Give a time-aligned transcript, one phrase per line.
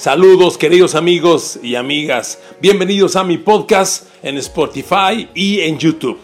[0.00, 6.18] Saludos queridos amigos y amigas, bienvenidos a mi podcast en Spotify y en YouTube.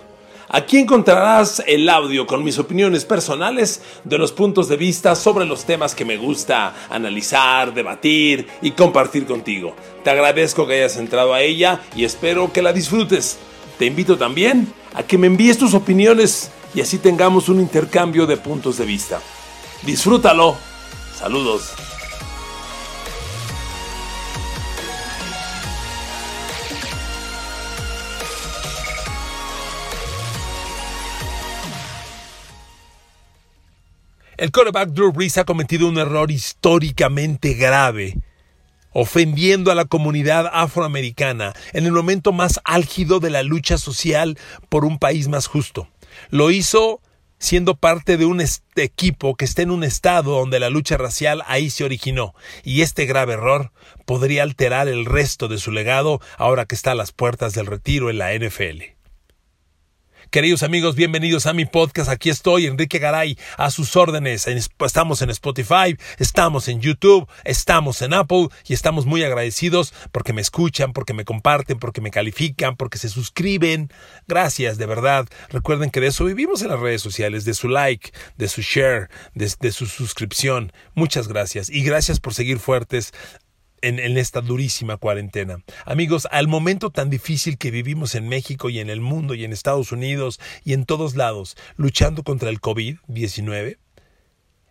[0.48, 5.66] Aquí encontrarás el audio con mis opiniones personales de los puntos de vista sobre los
[5.66, 9.76] temas que me gusta analizar, debatir y compartir contigo.
[10.02, 13.36] Te agradezco que hayas entrado a ella y espero que la disfrutes.
[13.78, 18.38] Te invito también a que me envíes tus opiniones y así tengamos un intercambio de
[18.38, 19.20] puntos de vista.
[19.82, 20.56] Disfrútalo.
[21.14, 21.74] Saludos.
[34.38, 38.18] El quarterback Drew Brees ha cometido un error históricamente grave,
[38.92, 44.84] ofendiendo a la comunidad afroamericana en el momento más álgido de la lucha social por
[44.84, 45.88] un país más justo.
[46.28, 47.00] Lo hizo
[47.38, 48.42] siendo parte de un
[48.76, 53.06] equipo que está en un estado donde la lucha racial ahí se originó, y este
[53.06, 53.72] grave error
[54.04, 58.10] podría alterar el resto de su legado ahora que está a las puertas del retiro
[58.10, 58.95] en la NFL.
[60.36, 62.10] Queridos amigos, bienvenidos a mi podcast.
[62.10, 64.46] Aquí estoy, Enrique Garay, a sus órdenes.
[64.46, 70.42] Estamos en Spotify, estamos en YouTube, estamos en Apple y estamos muy agradecidos porque me
[70.42, 73.90] escuchan, porque me comparten, porque me califican, porque se suscriben.
[74.28, 75.26] Gracias, de verdad.
[75.48, 79.08] Recuerden que de eso vivimos en las redes sociales, de su like, de su share,
[79.34, 80.70] de, su suscripción.
[80.94, 83.14] Muchas gracias y gracias por seguir fuertes
[83.82, 85.58] en, esta durísima cuarentena.
[85.84, 89.52] Amigos, al momento tan difícil que vivimos en México y en el mundo y en
[89.52, 93.78] Estados Unidos y en todos lados, luchando contra el COVID-19,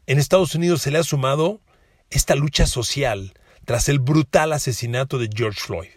[0.07, 1.61] en Estados Unidos se le ha sumado
[2.09, 3.33] esta lucha social
[3.65, 5.89] tras el brutal asesinato de George Floyd.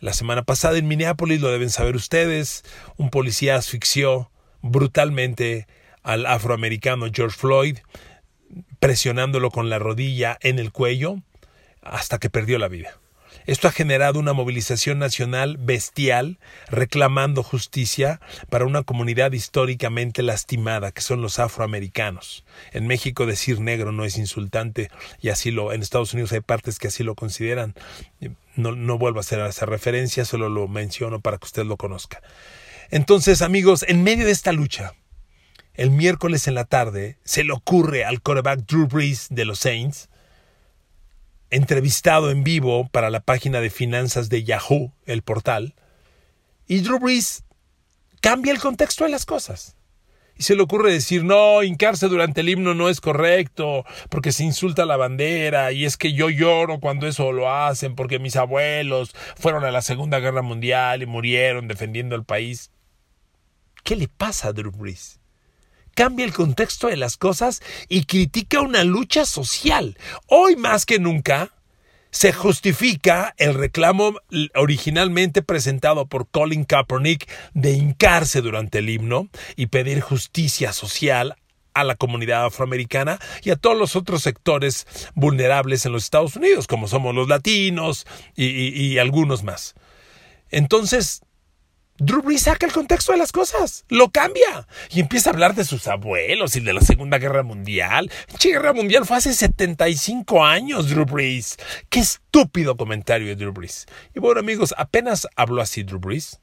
[0.00, 2.64] La semana pasada en Minneapolis, lo deben saber ustedes,
[2.96, 4.30] un policía asfixió
[4.60, 5.66] brutalmente
[6.02, 7.78] al afroamericano George Floyd,
[8.80, 11.22] presionándolo con la rodilla en el cuello
[11.82, 12.98] hasta que perdió la vida.
[13.46, 16.38] Esto ha generado una movilización nacional bestial
[16.68, 18.20] reclamando justicia
[18.50, 22.44] para una comunidad históricamente lastimada, que son los afroamericanos.
[22.72, 26.78] En México decir negro no es insultante y así lo en Estados Unidos hay partes
[26.78, 27.74] que así lo consideran.
[28.54, 32.22] No, no vuelvo a hacer esa referencia, solo lo menciono para que usted lo conozca.
[32.90, 34.94] Entonces, amigos, en medio de esta lucha,
[35.74, 40.10] el miércoles en la tarde se le ocurre al quarterback Drew Brees de los Saints
[41.52, 45.74] entrevistado en vivo para la página de finanzas de Yahoo, el portal,
[46.66, 47.44] y Drew Brees
[48.20, 49.76] cambia el contexto de las cosas.
[50.34, 54.44] Y se le ocurre decir, no, hincarse durante el himno no es correcto, porque se
[54.44, 59.14] insulta la bandera, y es que yo lloro cuando eso lo hacen, porque mis abuelos
[59.36, 62.70] fueron a la Segunda Guerra Mundial y murieron defendiendo el país.
[63.84, 65.21] ¿Qué le pasa a Drew Brees?
[65.94, 69.96] Cambia el contexto de las cosas y critica una lucha social.
[70.26, 71.50] Hoy más que nunca
[72.10, 74.14] se justifica el reclamo
[74.54, 81.36] originalmente presentado por Colin Kaepernick de hincarse durante el himno y pedir justicia social
[81.74, 86.66] a la comunidad afroamericana y a todos los otros sectores vulnerables en los Estados Unidos,
[86.66, 89.74] como somos los latinos y, y algunos más.
[90.50, 91.22] Entonces,
[92.04, 95.64] Drew Brees saca el contexto de las cosas, lo cambia y empieza a hablar de
[95.64, 98.10] sus abuelos y de la Segunda Guerra Mundial.
[98.32, 101.56] La Guerra Mundial fue hace 75 años, Drew Brees.
[101.88, 103.86] Qué estúpido comentario de Drew Brees.
[104.16, 106.40] Y bueno, amigos, apenas habló así Drew Brees,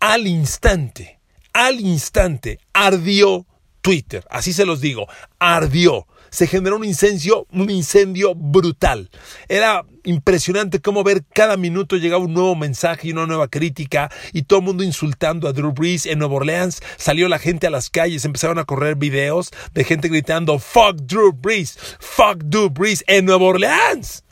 [0.00, 1.20] al instante,
[1.52, 3.46] al instante ardió
[3.82, 5.06] Twitter, así se los digo,
[5.38, 9.08] ardió se generó un incendio, un incendio brutal.
[9.48, 14.42] Era impresionante cómo ver cada minuto llegaba un nuevo mensaje y una nueva crítica y
[14.42, 16.82] todo el mundo insultando a Drew Brees en Nueva Orleans.
[16.98, 21.32] Salió la gente a las calles, empezaron a correr videos de gente gritando fuck Drew
[21.32, 24.22] Brees, fuck Drew Brees en Nueva Orleans.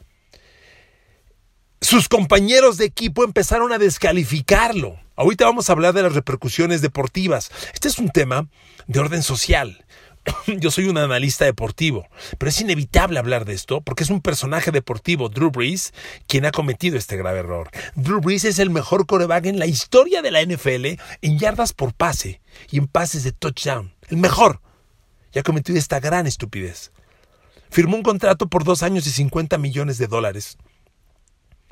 [1.81, 4.99] Sus compañeros de equipo empezaron a descalificarlo.
[5.17, 7.51] Ahorita vamos a hablar de las repercusiones deportivas.
[7.73, 8.47] Este es un tema
[8.89, 9.87] de orden social.
[10.47, 12.07] yo soy un analista deportivo,
[12.39, 15.93] pero es inevitable hablar de esto porque es un personaje deportivo, Drew Brees,
[16.27, 17.71] quien ha cometido este grave error.
[17.95, 21.95] Drew Brees es el mejor coreback en la historia de la NFL en yardas por
[21.95, 22.41] pase
[22.71, 23.95] y en pases de touchdown.
[24.09, 24.61] El mejor.
[25.33, 26.93] Y ha cometido esta gran estupidez.
[27.71, 30.59] Firmó un contrato por dos años y 50 millones de dólares.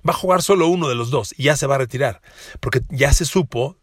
[0.07, 2.23] Va a jugar solo uno de los dos y ya se va a retirar,
[2.59, 3.77] porque ya se supo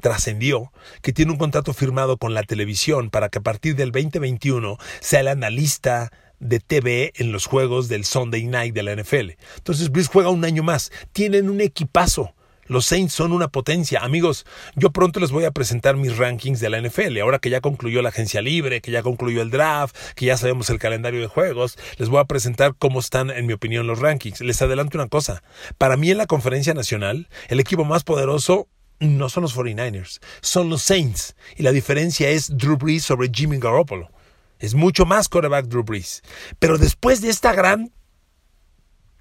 [0.00, 0.72] trascendió
[1.02, 5.20] que tiene un contrato firmado con la televisión para que a partir del 2021 sea
[5.20, 6.10] el analista
[6.40, 9.32] de TV en los juegos del Sunday Night de la NFL.
[9.56, 10.92] Entonces Brice juega un año más.
[11.12, 12.34] Tienen un equipazo.
[12.68, 14.00] Los Saints son una potencia.
[14.00, 14.44] Amigos,
[14.76, 17.18] yo pronto les voy a presentar mis rankings de la NFL.
[17.20, 20.68] Ahora que ya concluyó la agencia libre, que ya concluyó el draft, que ya sabemos
[20.68, 24.42] el calendario de juegos, les voy a presentar cómo están, en mi opinión, los rankings.
[24.42, 25.42] Les adelanto una cosa.
[25.78, 28.68] Para mí en la conferencia nacional, el equipo más poderoso
[29.00, 31.36] no son los 49ers, son los Saints.
[31.56, 34.10] Y la diferencia es Drew Brees sobre Jimmy Garoppolo.
[34.58, 36.22] Es mucho más quarterback Drew Brees.
[36.58, 37.92] Pero después de esta gran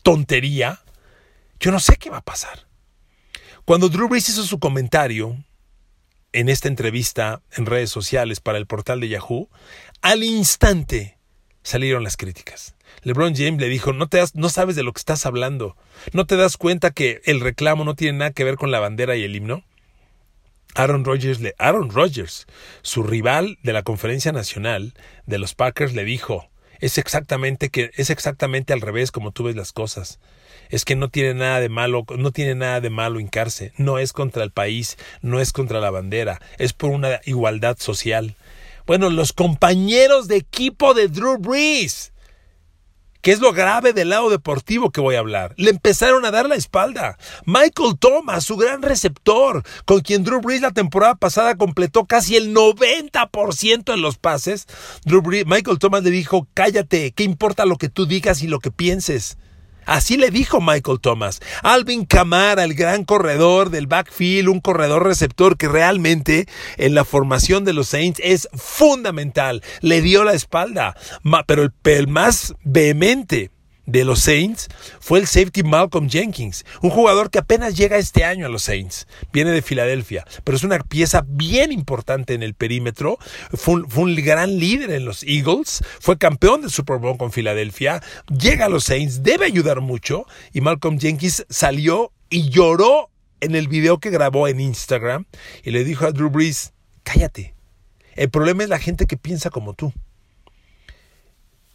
[0.01, 0.81] tontería,
[1.59, 2.67] yo no sé qué va a pasar.
[3.65, 5.37] Cuando Drew Brees hizo su comentario
[6.33, 9.49] en esta entrevista en redes sociales para el portal de Yahoo,
[10.01, 11.17] al instante
[11.63, 12.75] salieron las críticas.
[13.03, 15.75] LeBron James le dijo, no, te no sabes de lo que estás hablando,
[16.13, 19.15] no te das cuenta que el reclamo no tiene nada que ver con la bandera
[19.15, 19.63] y el himno.
[20.77, 22.45] Aaron Rodgers, le, Aaron Rodgers,
[22.83, 24.93] su rival de la conferencia nacional
[25.25, 29.55] de los Packers, le dijo, es exactamente que es exactamente al revés como tú ves
[29.55, 30.19] las cosas.
[30.69, 34.13] Es que no tiene nada de malo, no tiene nada de malo hincarse, no es
[34.13, 38.35] contra el país, no es contra la bandera, es por una igualdad social.
[38.85, 42.13] Bueno, los compañeros de equipo de Drew Brees,
[43.27, 46.47] que es lo grave del lado deportivo que voy a hablar, le empezaron a dar
[46.47, 47.17] la espalda.
[47.45, 52.55] Michael Thomas, su gran receptor, con quien Drew Brees la temporada pasada completó casi el
[52.55, 54.65] 90% de los pases,
[55.03, 58.59] Drew Brees, Michael Thomas le dijo, cállate, ¿qué importa lo que tú digas y lo
[58.59, 59.37] que pienses?
[59.87, 61.39] Así le dijo Michael Thomas.
[61.63, 66.45] Alvin Kamara, el gran corredor del backfield, un corredor receptor que realmente
[66.75, 69.63] en la formación de los Saints es fundamental.
[69.81, 70.95] Le dio la espalda,
[71.47, 73.49] pero el, más vehemente
[73.87, 74.67] de los Saints
[74.99, 79.07] fue el safety Malcolm Jenkins, un jugador que apenas llega este año a los Saints,
[79.33, 83.17] viene de Filadelfia, pero es una pieza bien importante en el perímetro,
[83.53, 88.03] fue un, gran líder en los Eagles, fue campeón del Super Bowl con Filadelfia,
[88.37, 93.69] llega a los Saints, debe ayudar mucho y Malcolm Jenkins salió y lloró en el
[93.69, 95.25] video que grabó en Instagram
[95.63, 96.73] y le dijo a Drew Brees,
[97.03, 97.55] cállate,
[98.15, 99.93] el problema es la gente que piensa como tú.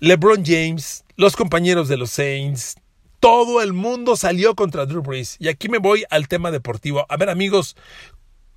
[0.02, 2.74] LeBron James, los compañeros de los Saints,
[3.20, 5.36] todo el mundo salió contra Drew Brees.
[5.38, 7.06] Y aquí me voy al tema deportivo.
[7.08, 7.76] A ver, amigos,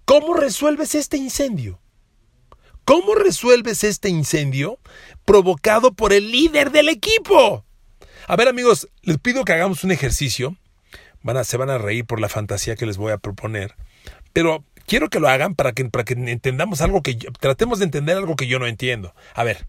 [0.05, 1.79] ¿cómo resuelves este incendio?
[2.83, 4.79] ¿Cómo resuelves este incendio
[5.23, 7.63] provocado por el líder del equipo?
[8.27, 10.57] A ver, amigos, les pido que hagamos un ejercicio.
[11.21, 13.75] Van a, se van a reír por la fantasía que les voy a proponer.
[14.33, 18.17] Pero quiero que lo hagan para que, para que entendamos algo que tratemos de entender
[18.17, 19.13] algo que yo no entiendo.
[19.35, 19.67] A ver,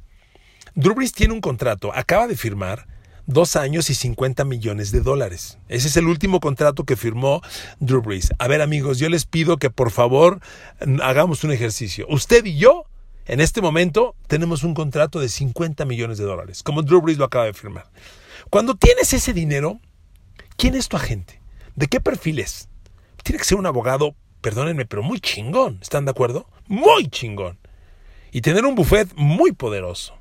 [0.79, 2.87] Drew Brees tiene un contrato, acaba de firmar
[3.25, 5.57] dos años y 50 millones de dólares.
[5.69, 7.41] Ese es el último contrato que firmó
[7.81, 8.29] Drew Brees.
[8.39, 10.39] A ver amigos, yo les pido que por favor
[11.03, 12.05] hagamos un ejercicio.
[12.11, 12.85] Usted y yo,
[13.25, 17.25] en este momento, tenemos un contrato de 50 millones de dólares, como Drew Brees lo
[17.25, 17.91] acaba de firmar.
[18.51, 19.81] Cuando tienes ese dinero,
[20.59, 21.41] ¿quién es tu agente?
[21.75, 22.69] ¿De qué perfil es?
[23.23, 25.79] Tiene que ser un abogado, perdónenme, pero muy chingón.
[25.81, 26.47] ¿Están de acuerdo?
[26.67, 27.59] Muy chingón.
[28.31, 30.19] Y tener un buffet muy poderoso.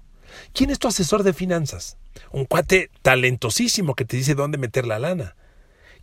[0.53, 1.97] ¿Quién es tu asesor de finanzas?
[2.31, 5.35] Un cuate talentosísimo que te dice dónde meter la lana.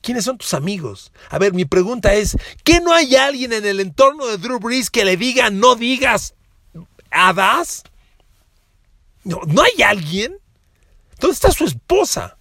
[0.00, 1.12] ¿Quiénes son tus amigos?
[1.30, 4.90] A ver, mi pregunta es, ¿qué no hay alguien en el entorno de Drew Brees
[4.90, 6.34] que le diga no digas
[7.10, 7.84] hadas?
[9.24, 10.36] No, ¿no hay alguien?
[11.20, 12.36] ¿Dónde está su esposa?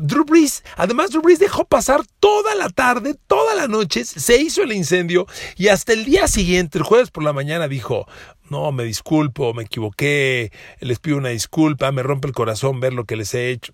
[0.00, 4.62] Drew Brees, además Drew Brees dejó pasar toda la tarde, toda la noche, se hizo
[4.62, 5.26] el incendio
[5.56, 8.06] y hasta el día siguiente, el jueves por la mañana, dijo,
[8.50, 13.04] no, me disculpo, me equivoqué, les pido una disculpa, me rompe el corazón ver lo
[13.04, 13.72] que les he hecho.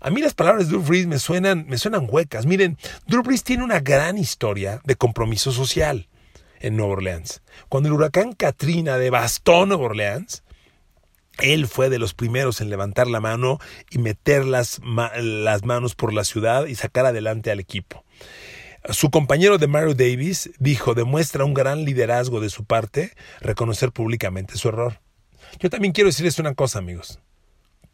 [0.00, 2.44] A mí las palabras de Drew Brees me suenan, me suenan huecas.
[2.44, 6.08] Miren, Drew Brees tiene una gran historia de compromiso social
[6.60, 7.42] en Nueva Orleans.
[7.70, 10.43] Cuando el huracán Katrina devastó Nueva Orleans,
[11.40, 13.58] él fue de los primeros en levantar la mano
[13.90, 18.04] y meter las, las manos por la ciudad y sacar adelante al equipo.
[18.90, 24.58] Su compañero de Mario Davis dijo, demuestra un gran liderazgo de su parte reconocer públicamente
[24.58, 25.00] su error.
[25.58, 27.18] Yo también quiero decirles una cosa, amigos.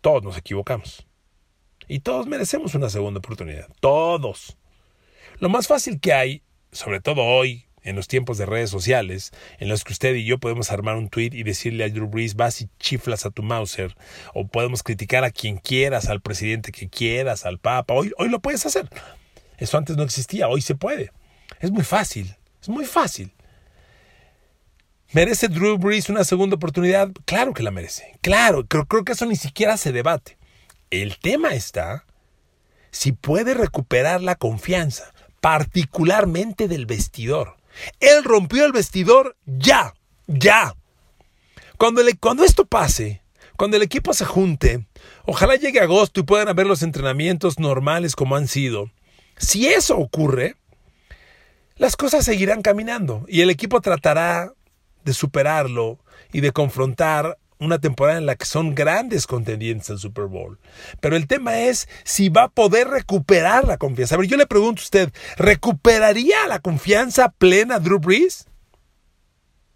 [0.00, 1.06] Todos nos equivocamos.
[1.86, 3.68] Y todos merecemos una segunda oportunidad.
[3.80, 4.56] Todos.
[5.38, 6.42] Lo más fácil que hay,
[6.72, 10.38] sobre todo hoy, en los tiempos de redes sociales, en los que usted y yo
[10.38, 13.96] podemos armar un tweet y decirle a Drew Brees, vas y chiflas a tu Mauser,
[14.34, 18.40] o podemos criticar a quien quieras, al presidente que quieras, al Papa, hoy, hoy lo
[18.40, 18.88] puedes hacer.
[19.58, 21.12] Eso antes no existía, hoy se puede.
[21.60, 23.32] Es muy fácil, es muy fácil.
[25.12, 27.10] ¿Merece Drew Brees una segunda oportunidad?
[27.24, 30.38] Claro que la merece, claro, creo, creo que eso ni siquiera se debate.
[30.90, 32.04] El tema está
[32.90, 37.56] si puede recuperar la confianza, particularmente del vestidor.
[38.00, 39.94] Él rompió el vestidor ya,
[40.26, 40.74] ya.
[41.76, 43.22] Cuando, cuando esto pase,
[43.56, 44.86] cuando el equipo se junte,
[45.24, 48.90] ojalá llegue agosto y puedan haber los entrenamientos normales como han sido.
[49.36, 50.56] Si eso ocurre,
[51.76, 54.52] las cosas seguirán caminando y el equipo tratará
[55.04, 55.98] de superarlo
[56.32, 60.58] y de confrontar una temporada en la que son grandes contendientes al Super Bowl.
[61.00, 64.14] Pero el tema es si va a poder recuperar la confianza.
[64.14, 68.46] A ver, yo le pregunto a usted, ¿recuperaría la confianza plena Drew Brees?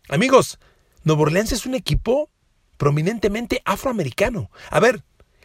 [0.09, 0.59] Amigos,
[1.05, 2.31] Nuevo Orleans es un equipo
[2.77, 4.51] prominentemente afroamericano.
[4.71, 5.03] A ver,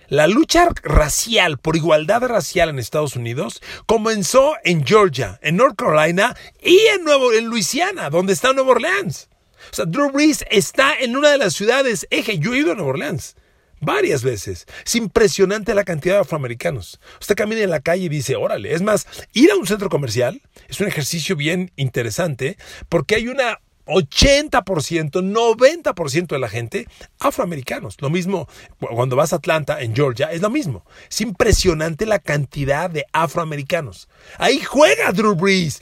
[0.08, 6.36] la lucha racial por igualdad racial en Estados Unidos comenzó en Georgia, en North Carolina
[6.64, 9.30] y en, Nuevo, en Luisiana, donde está Nuevo Orleans.
[9.72, 12.40] O sea, Drew Brees está en una de las ciudades eje.
[12.40, 13.36] Yo he ido a Nueva Orleans
[13.82, 14.66] varias veces.
[14.86, 17.00] Es impresionante la cantidad de afroamericanos.
[17.20, 18.74] Usted camina en la calle y dice, órale.
[18.74, 22.58] Es más, ir a un centro comercial es un ejercicio bien interesante
[22.90, 23.60] porque hay una
[23.90, 26.88] 80%, 90% de la gente
[27.20, 27.98] afroamericanos.
[28.00, 28.48] Lo mismo
[28.80, 30.86] cuando vas a Atlanta, en Georgia, es lo mismo.
[31.10, 34.08] Es impresionante la cantidad de afroamericanos.
[34.38, 35.82] Ahí juega Drew Brees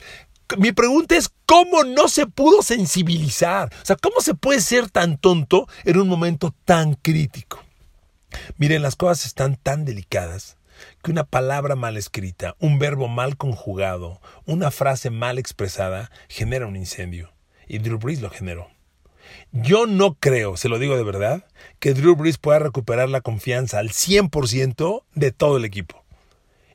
[0.56, 3.70] mi pregunta es, ¿cómo no se pudo sensibilizar?
[3.82, 7.62] O sea, ¿cómo se puede ser tan tonto en un momento tan crítico?
[8.56, 10.56] Miren, las cosas están tan delicadas
[11.02, 16.76] que una palabra mal escrita, un verbo mal conjugado, una frase mal expresada genera un
[16.76, 17.32] incendio.
[17.66, 18.68] Y Drew Brees lo generó.
[19.52, 21.46] Yo no creo, se lo digo de verdad,
[21.78, 26.02] que Drew Brees pueda recuperar la confianza al 100% de todo el equipo.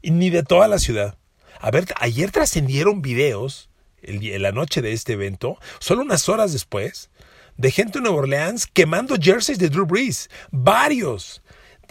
[0.01, 1.17] Y ni de toda la ciudad.
[1.63, 3.69] A ver, ayer trascendieron videos,
[4.01, 7.09] en la noche de este evento, solo unas horas después,
[7.55, 10.29] de gente en Nueva Orleans quemando jerseys de Drew Brees.
[10.51, 11.41] Varios.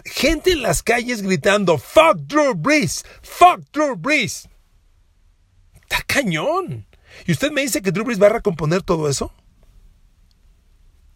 [0.05, 4.47] Gente en las calles gritando, fuck Drew Brees, fuck Drew Brees.
[5.81, 6.85] Está cañón.
[7.25, 9.33] ¿Y usted me dice que Drew Brees va a recomponer todo eso?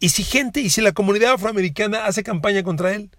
[0.00, 3.12] ¿Y si gente, y si la comunidad afroamericana hace campaña contra él?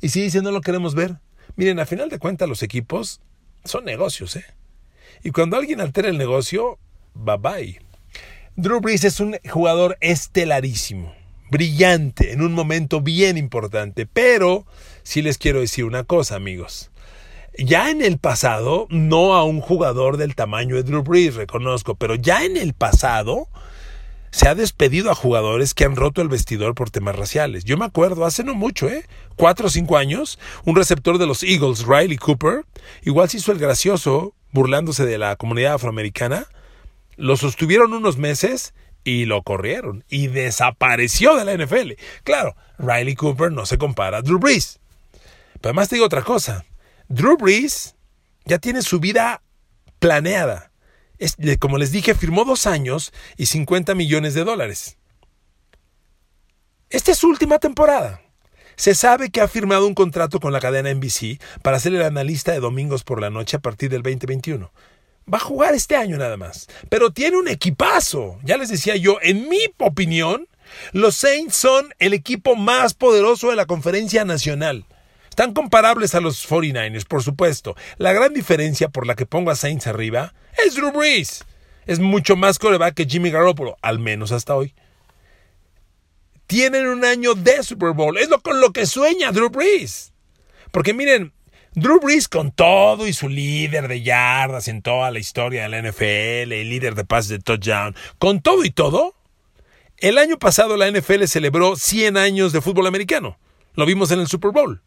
[0.00, 1.20] ¿Y si dice no lo queremos ver?
[1.54, 3.20] Miren, a final de cuentas los equipos
[3.64, 4.44] son negocios, ¿eh?
[5.22, 6.78] Y cuando alguien altera el negocio,
[7.14, 7.80] bye bye.
[8.56, 11.14] Drew Brees es un jugador estelarísimo,
[11.50, 14.66] brillante, en un momento bien importante, pero
[15.04, 16.90] sí les quiero decir una cosa, amigos.
[17.56, 22.14] Ya en el pasado, no a un jugador del tamaño de Drew Brees, reconozco, pero
[22.14, 23.48] ya en el pasado
[24.32, 27.64] se ha despedido a jugadores que han roto el vestidor por temas raciales.
[27.64, 29.04] Yo me acuerdo, hace no mucho, ¿eh?
[29.36, 32.64] Cuatro o cinco años, un receptor de los Eagles, Riley Cooper,
[33.02, 36.46] igual se hizo el gracioso burlándose de la comunidad afroamericana,
[37.16, 41.92] lo sostuvieron unos meses y lo corrieron y desapareció de la NFL.
[42.24, 44.80] Claro, Riley Cooper no se compara a Drew Brees.
[45.60, 46.64] Pero además te digo otra cosa.
[47.08, 47.96] Drew Brees
[48.44, 49.42] ya tiene su vida
[49.98, 50.72] planeada.
[51.60, 54.98] como les dije, firmó dos años y 50 millones de dólares.
[56.90, 58.20] Esta es su última temporada.
[58.76, 62.52] Se sabe que ha firmado un contrato con la cadena NBC para ser el analista
[62.52, 64.72] de domingos por la noche a partir del 2021.
[65.32, 68.38] Va a jugar este año nada más, pero tiene un equipazo.
[68.42, 70.48] Ya les decía yo, en mi opinión,
[70.92, 74.84] los Saints son el equipo más poderoso de la conferencia nacional.
[75.28, 77.76] Están comparables a los 49ers, por supuesto.
[77.98, 81.44] La gran diferencia por la que pongo a Saints arriba es Drew Brees.
[81.86, 84.74] Es mucho más coreback que Jimmy Garoppolo, al menos hasta hoy
[86.52, 88.18] tienen un año de Super Bowl.
[88.18, 90.12] Es lo con lo que sueña Drew Brees.
[90.70, 91.32] Porque miren,
[91.72, 95.80] Drew Brees con todo y su líder de yardas en toda la historia de la
[95.80, 99.14] NFL, el líder de pases de touchdown, con todo y todo,
[99.96, 103.38] el año pasado la NFL celebró 100 años de fútbol americano.
[103.72, 104.82] Lo vimos en el Super Bowl.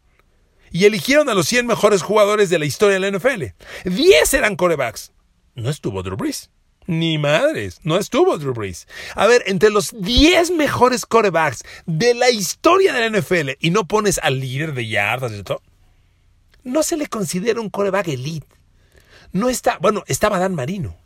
[0.70, 3.42] Y eligieron a los 100 mejores jugadores de la historia de la NFL.
[3.86, 5.10] 10 eran corebacks.
[5.56, 6.48] No estuvo Drew Brees.
[6.86, 8.86] Ni madres, no estuvo Drew Brees.
[9.14, 13.88] A ver, entre los 10 mejores corebacks de la historia de la NFL y no
[13.88, 15.62] pones al líder de yardas y todo,
[16.62, 18.46] no se le considera un coreback elite.
[19.32, 20.96] No está, bueno, estaba Dan Marino,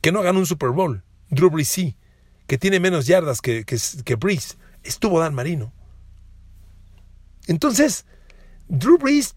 [0.00, 1.04] que no ganó un Super Bowl.
[1.28, 1.96] Drew Brees sí,
[2.48, 4.58] que tiene menos yardas que, que, que Brees.
[4.82, 5.72] Estuvo Dan Marino.
[7.46, 8.06] Entonces,
[8.68, 9.36] Drew Brees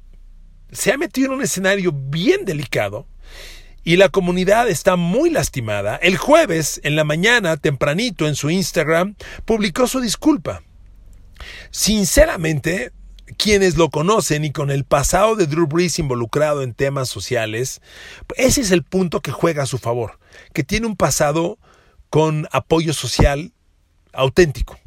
[0.72, 3.08] se ha metido en un escenario bien delicado
[3.84, 5.98] y la comunidad está muy lastimada.
[5.98, 10.64] El jueves, en la mañana, tempranito, en su Instagram, publicó su disculpa.
[11.72, 12.94] Sinceramente,
[13.38, 17.82] quienes lo conocen y con el pasado de Drew Brees involucrado en temas sociales,
[18.38, 20.20] ese es el punto que juega a su favor,
[20.54, 21.58] que tiene un pasado
[22.10, 23.52] con apoyo social
[24.14, 24.80] auténtico.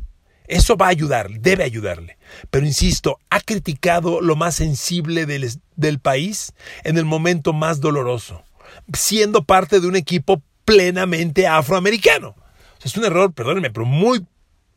[0.49, 2.19] Eso va a ayudar, debe ayudarle.
[2.50, 6.53] Pero insisto, ha criticado lo más sensible del, del país
[6.85, 8.46] en el momento más doloroso
[8.92, 12.35] siendo parte de un equipo plenamente afroamericano.
[12.83, 14.25] es un error, perdónenme, pero muy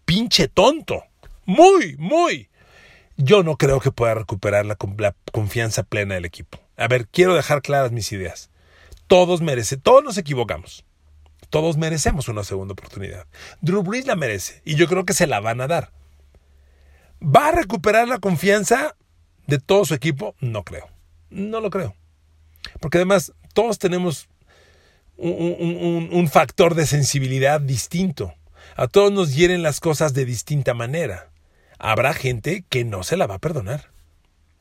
[0.05, 1.03] pinche tonto.
[1.45, 2.49] Muy, muy.
[3.17, 4.77] Yo no creo que pueda recuperar la,
[5.31, 6.59] confianza plena del equipo.
[6.77, 8.49] A ver, quiero dejar claras mis ideas.
[9.07, 10.85] Todos merecen, todos nos equivocamos.
[11.49, 13.25] Todos merecemos una segunda oportunidad.
[13.61, 15.91] Drew Brees la merece y yo creo que se la van a dar.
[17.21, 18.95] ¿Va a recuperar la confianza
[19.47, 20.35] de todo su equipo?
[20.39, 20.87] No creo.
[21.29, 21.95] No lo creo.
[22.79, 24.27] Porque además todos tenemos
[25.17, 28.33] un, factor de sensibilidad distinto.
[28.75, 31.31] A todos nos hieren las cosas de distinta manera.
[31.77, 33.91] Habrá gente que no se la va a perdonar.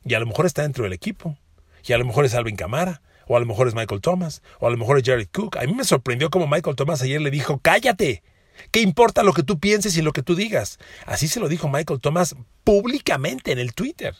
[0.03, 1.37] Y a lo mejor está dentro del equipo.
[1.85, 3.01] Y a lo mejor es Alvin Camara.
[3.27, 4.41] O a lo mejor es Michael Thomas.
[4.59, 5.57] O a lo mejor es Jared Cook.
[5.57, 8.23] A mí me sorprendió como Michael Thomas ayer le dijo, cállate.
[8.71, 10.79] ¿Qué importa lo que tú pienses y lo que tú digas?
[11.05, 14.15] Así se lo dijo Michael Thomas públicamente en el Twitter.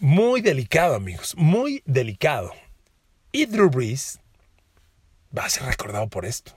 [0.00, 2.52] Muy delicado, amigos, muy delicado.
[3.32, 4.20] Y Drew Brees
[5.36, 6.52] va a ser recordado por esto.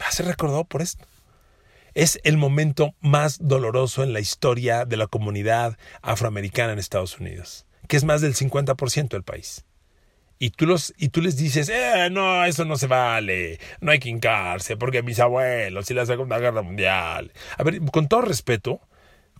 [0.00, 1.04] Va a ser recordado por esto.
[1.92, 7.66] Es el momento más doloroso en la historia de la comunidad afroamericana en Estados Unidos,
[7.86, 9.66] que es más del 50% del país.
[10.38, 13.98] Y tú, los, y tú les dices, eh, no, eso no se vale, no hay
[13.98, 17.30] que hincarse, porque mis abuelos y la Segunda Guerra Mundial.
[17.58, 18.80] A ver, con todo respeto,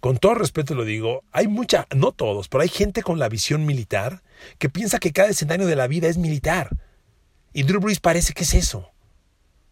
[0.04, 3.64] con todo respeto lo digo, hay mucha, no todos, pero hay gente con la visión
[3.64, 4.22] militar
[4.58, 6.76] que piensa que cada escenario de la vida es militar.
[7.54, 8.92] Y Drew Brees parece que es eso.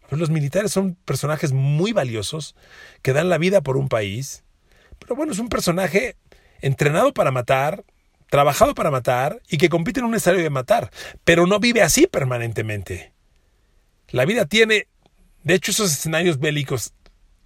[0.09, 2.55] Los militares son personajes muy valiosos
[3.03, 4.43] que dan la vida por un país.
[4.97, 6.15] Pero bueno, es un personaje
[6.61, 7.85] entrenado para matar,
[8.27, 10.89] trabajado para matar y que compite en un escenario de matar.
[11.23, 13.13] Pero no vive así permanentemente.
[14.09, 14.87] La vida tiene,
[15.43, 16.95] de hecho, esos escenarios bélicos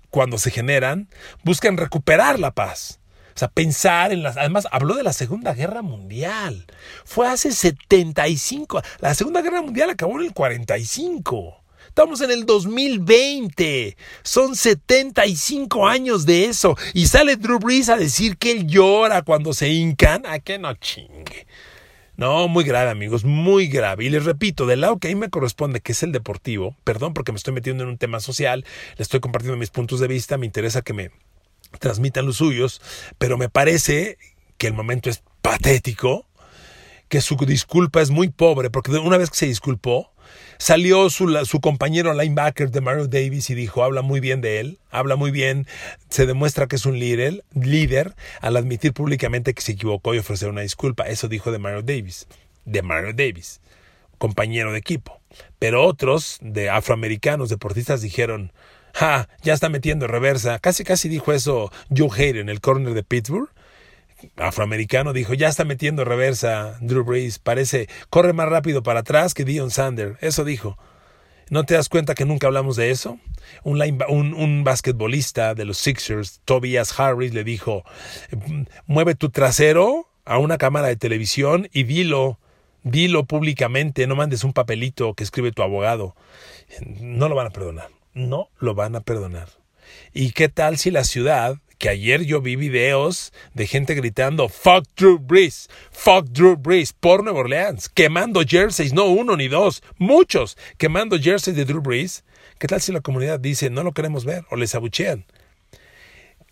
[0.10, 1.10] cuando se generan,
[1.44, 3.00] buscan recuperar la paz.
[3.36, 4.36] O sea, pensar en las...
[4.36, 6.66] Además, habló de la Segunda Guerra Mundial.
[7.06, 8.82] Fue hace 75.
[9.00, 11.64] La Segunda Guerra Mundial acabó en el 45.
[11.88, 13.96] Estamos en el 2020.
[14.24, 16.76] Son 75 años de eso.
[16.94, 20.26] Y sale Drew Brees a decir que él llora cuando se hincan.
[20.26, 21.46] ¿A qué no chingue?
[22.17, 24.05] No, muy grave, amigos, muy grave.
[24.05, 27.13] Y les repito, del lado que a mí me corresponde, que es el deportivo, perdón
[27.13, 28.65] porque me estoy metiendo en un tema social,
[28.97, 31.12] le estoy compartiendo mis puntos de vista, me interesa que me
[31.80, 32.82] transmitan los suyos,
[33.19, 34.17] pero me parece
[34.58, 36.25] que el momento es patético,
[37.08, 40.12] que su disculpa es muy pobre, porque una vez que se disculpó,
[40.58, 44.80] Salió su, su, compañero linebacker de Mario Davis y dijo, habla muy bien de él,
[44.90, 45.68] habla muy bien,
[46.10, 50.50] se demuestra que es un líder, líder al admitir públicamente que se equivocó y ofrecer
[50.50, 51.08] una disculpa.
[51.08, 52.28] Eso dijo de Mario Davis,
[52.66, 53.62] de Mario Davis,
[54.18, 55.22] compañero de equipo.
[55.60, 58.52] Pero otros, de afroamericanos, deportistas, dijeron,
[58.94, 60.58] ja, ya está metiendo reversa.
[60.60, 63.50] Casi, casi dijo eso Joe Hayden, en el corner de Pittsburgh
[64.38, 69.45] afroamericano dijo, ya está metiendo reversa Drew Brees, parece, corre más rápido para atrás que
[69.45, 70.17] Dion Sander.
[70.21, 70.77] Eso dijo.
[71.49, 73.19] ¿No te das cuenta que nunca hablamos de eso?
[73.63, 77.86] Un, un, un, basquetbolista de los Sixers, Tobias Harris, le dijo,
[78.86, 82.38] mueve tu trasero a una cámara de televisión y dilo,
[82.84, 86.17] dilo públicamente, no mandes un papelito que escribe tu abogado.
[86.99, 89.47] No lo van a perdonar, no lo van a perdonar.
[90.13, 94.88] ¿Y qué tal si la ciudad que ayer yo vi videos de gente gritando Fuck
[94.96, 100.58] Drew Brees, Fuck Drew Brees por Nueva Orleans, quemando jerseys, no uno ni dos, muchos
[100.78, 102.24] quemando jerseys de Drew Brees.
[102.60, 105.26] ¿Qué tal si la comunidad dice no lo queremos ver o les abuchean?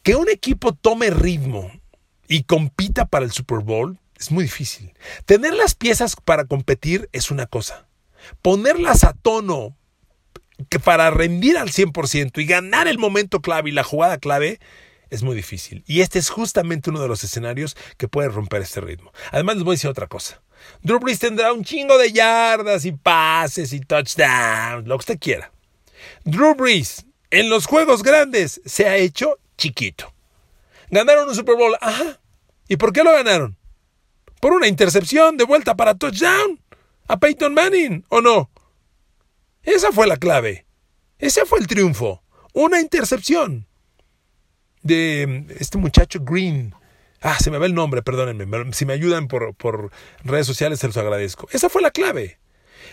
[0.03, 1.71] Que un equipo tome ritmo
[2.27, 4.93] y compita para el Super Bowl es muy difícil.
[5.25, 7.87] Tener las piezas para competir es una cosa.
[8.41, 9.75] Ponerlas a tono
[10.83, 14.59] para rendir al 100% y ganar el momento clave y la jugada clave
[15.09, 15.83] es muy difícil.
[15.87, 19.11] Y este es justamente uno de los escenarios que puede romper este ritmo.
[19.31, 20.41] Además, les voy a decir otra cosa.
[20.81, 25.51] Drew Brees tendrá un chingo de yardas y pases y touchdowns, lo que usted quiera.
[26.23, 30.13] Drew Brees en los juegos grandes se ha hecho chiquito.
[30.89, 32.19] Ganaron un Super Bowl, ajá.
[32.67, 33.57] ¿Y por qué lo ganaron?
[34.39, 36.59] Por una intercepción de vuelta para touchdown
[37.07, 38.49] a Peyton Manning, ¿o no?
[39.63, 40.65] Esa fue la clave.
[41.17, 42.23] Ese fue el triunfo.
[42.53, 43.67] Una intercepción
[44.85, 46.73] de este muchacho Green.
[47.21, 48.71] Ah, se me va el nombre, perdónenme.
[48.73, 49.89] Si me ayudan por, por
[50.23, 51.47] redes sociales, se los agradezco.
[51.51, 52.37] Esa fue la clave.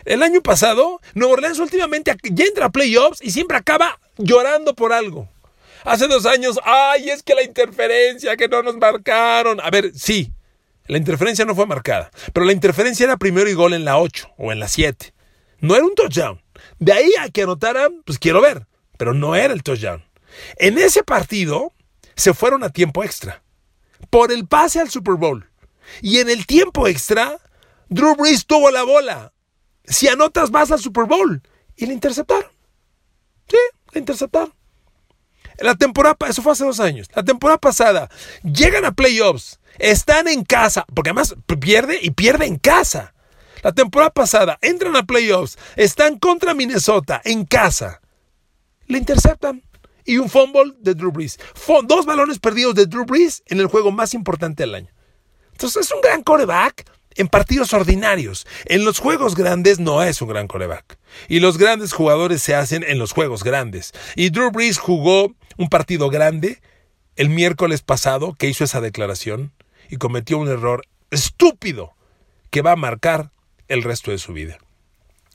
[0.07, 4.92] El año pasado, Nueva Orleans últimamente ya entra a playoffs y siempre acaba llorando por
[4.92, 5.28] algo.
[5.85, 9.61] Hace dos años, ay, es que la interferencia, que no nos marcaron.
[9.61, 10.33] A ver, sí,
[10.87, 14.31] la interferencia no fue marcada, pero la interferencia era primero y gol en la 8
[14.38, 15.12] o en la 7.
[15.61, 16.40] No era un touchdown.
[16.78, 20.02] De ahí a que anotaran, pues quiero ver, pero no era el touchdown.
[20.57, 21.72] En ese partido,
[22.14, 23.42] se fueron a tiempo extra
[24.11, 25.48] por el pase al Super Bowl.
[26.01, 27.38] Y en el tiempo extra,
[27.88, 29.33] Drew Brees tuvo la bola.
[29.85, 31.42] Si anotas, vas al Super Bowl.
[31.77, 32.51] Y le interceptaron.
[33.48, 33.57] Sí,
[33.92, 34.53] le interceptaron.
[35.59, 37.09] La temporada, eso fue hace dos años.
[37.14, 38.09] La temporada pasada,
[38.42, 43.14] llegan a playoffs, están en casa, porque además pierde y pierde en casa.
[43.62, 48.01] La temporada pasada entran a playoffs, están contra Minnesota en casa.
[48.87, 49.62] Le interceptan.
[50.04, 51.38] Y un fumble de Drew Brees.
[51.84, 54.88] Dos balones perdidos de Drew Brees en el juego más importante del año.
[55.52, 58.46] Entonces es un gran coreback en partidos ordinarios.
[58.64, 60.98] En los juegos grandes no es un gran coreback.
[61.28, 63.92] Y los grandes jugadores se hacen en los juegos grandes.
[64.16, 66.60] Y Drew Brees jugó un partido grande
[67.16, 69.52] el miércoles pasado que hizo esa declaración
[69.90, 71.94] y cometió un error estúpido
[72.50, 73.30] que va a marcar
[73.68, 74.58] el resto de su vida.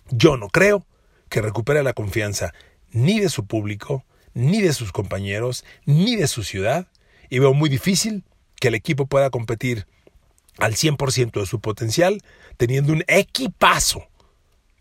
[0.10, 0.86] Yo no creo
[1.30, 2.54] que recupere la confianza
[2.90, 4.06] ni de su público,
[4.38, 6.86] ni de sus compañeros, ni de su ciudad,
[7.28, 8.24] y veo muy difícil
[8.60, 9.88] que el equipo pueda competir
[10.60, 12.22] al 100% de su potencial,
[12.56, 14.08] teniendo un equipazo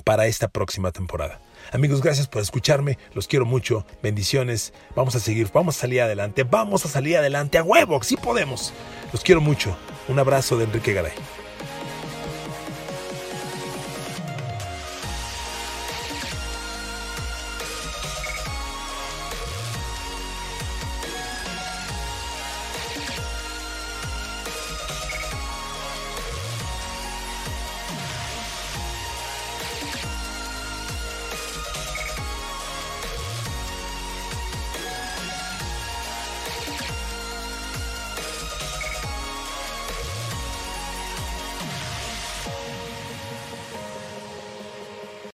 [0.04, 1.40] para esta próxima temporada.
[1.72, 6.44] Amigos, gracias por escucharme, los quiero mucho, bendiciones, vamos a seguir, vamos a salir adelante,
[6.44, 8.74] vamos a salir adelante a huevo, sí podemos.
[9.10, 9.76] Los quiero mucho,
[10.08, 11.12] un abrazo de Enrique Garay.